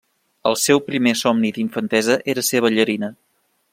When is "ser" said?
2.49-2.63